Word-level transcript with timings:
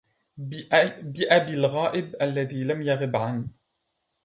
بأبي 0.37 1.53
الغائب 1.53 2.15
الذي 2.21 2.63
لم 2.63 2.81
يغب 2.81 3.15
عن 3.15 3.47